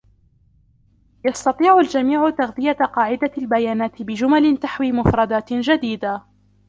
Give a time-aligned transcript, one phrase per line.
[1.25, 6.23] يستطيع الجميع تغذية قاعدة البيانات بجمل تحوي مفردات جديدة.